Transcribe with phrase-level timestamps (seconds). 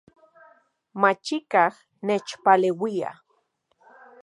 [1.01, 1.73] Machikaj
[2.05, 3.09] nechpaleuia